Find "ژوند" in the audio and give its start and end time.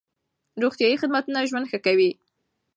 1.49-1.69